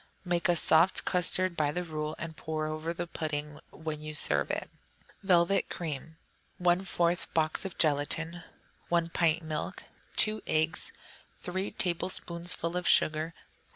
[0.25, 4.49] Make a soft custard by the rule, and pour around the pudding when you serve
[4.49, 4.67] it.
[5.21, 6.17] Velvet Cream
[6.59, 8.43] 1/4 box of gelatine.
[8.89, 9.83] 1 pint milk.
[10.15, 10.91] 2 eggs.
[11.41, 13.35] 3 tablespoonfuls of sugar.